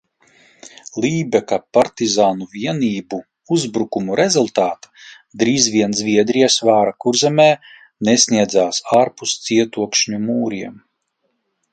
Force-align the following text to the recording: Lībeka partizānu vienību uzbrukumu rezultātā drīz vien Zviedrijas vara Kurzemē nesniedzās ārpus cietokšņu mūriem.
Lībeka 1.03 1.57
partizānu 1.77 2.47
vienību 2.53 3.19
uzbrukumu 3.57 4.17
rezultātā 4.21 4.89
drīz 5.43 5.67
vien 5.75 5.93
Zviedrijas 5.99 6.57
vara 6.71 6.97
Kurzemē 7.05 7.47
nesniedzās 8.11 8.81
ārpus 9.03 9.37
cietokšņu 9.51 10.23
mūriem. 10.25 10.83